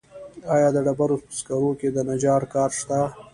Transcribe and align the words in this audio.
آیا 0.53 0.69
د 0.75 0.77
ډبرو 0.85 1.17
په 1.23 1.29
سکرو 1.37 1.69
کې 1.79 1.87
د 1.91 1.97
نجار 2.09 2.43
کار 2.53 2.69
شته 2.79 2.99